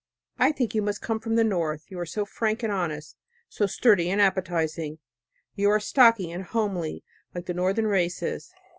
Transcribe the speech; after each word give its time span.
I 0.39 0.51
think 0.51 0.73
you 0.73 0.81
must 0.81 1.03
come 1.03 1.19
from 1.19 1.35
the 1.35 1.43
north, 1.43 1.85
you 1.91 1.99
are 1.99 2.07
so 2.07 2.25
frank 2.25 2.63
and 2.63 2.71
honest, 2.73 3.15
so 3.49 3.67
sturdy 3.67 4.09
and 4.09 4.19
appetizing. 4.19 4.97
You 5.53 5.69
are 5.69 5.79
stocky 5.79 6.31
and 6.31 6.43
homely 6.43 7.03
like 7.35 7.45
the 7.45 7.53
northern 7.53 7.85
races. 7.85 8.51